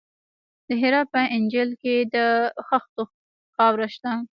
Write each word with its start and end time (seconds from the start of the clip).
د 0.67 0.69
هرات 0.81 1.07
په 1.13 1.21
انجیل 1.35 1.69
کې 1.81 1.95
د 2.15 2.17
خښتو 2.67 3.03
خاوره 3.55 3.87
شته. 3.95 4.11